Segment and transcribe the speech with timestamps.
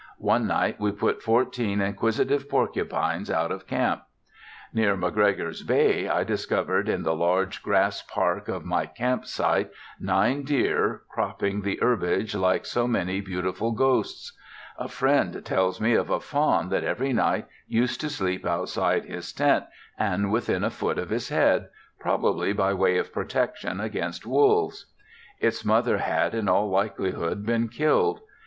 [0.17, 4.01] One night we put fourteen inquisitive porcupines out of camp.
[4.73, 9.69] Near McGregor's Bay I discovered in the large grass park of my camp site
[9.99, 14.35] nine deer, cropping the herbage like so many beautiful ghosts.
[14.79, 19.31] A friend tells me of a fawn that every night used to sleep outside his
[19.31, 19.65] tent
[19.99, 24.87] and within a foot of his head, probably by way of protection against wolves.
[25.39, 28.21] Its mother had in all likelihood been killed.